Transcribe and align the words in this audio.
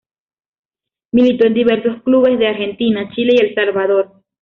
Militó 1.11 1.45
en 1.45 1.53
diversos 1.53 2.01
clubes 2.01 2.39
de 2.39 2.47
Argentina, 2.47 3.11
Chile 3.13 3.35
y 3.35 3.41
El 3.49 3.53
Salvador. 3.53 4.23